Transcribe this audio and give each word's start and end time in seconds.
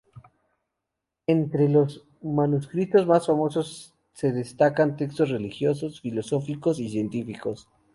Entre 1.27 1.69
los 1.69 2.07
manuscritos 2.23 3.05
más 3.05 3.27
famosos 3.27 3.93
se 4.13 4.31
destacan 4.31 4.97
textos 4.97 5.29
religiosos, 5.29 6.01
filosóficos 6.01 6.79
y 6.79 6.89
científicos. 6.89 7.69